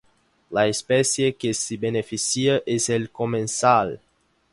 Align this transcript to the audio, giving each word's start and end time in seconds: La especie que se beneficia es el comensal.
La 0.57 0.67
especie 0.67 1.35
que 1.35 1.53
se 1.53 1.77
beneficia 1.77 2.63
es 2.65 2.89
el 2.89 3.11
comensal. 3.11 4.01